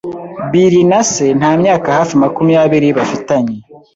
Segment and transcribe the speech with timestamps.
[0.51, 3.57] Billy na se nta myaka hafi makumyabiri bafitanye.